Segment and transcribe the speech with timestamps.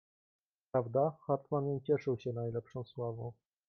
[0.65, 3.33] "Co prawda, Hartmann nie cieszył się najlepszą sławą."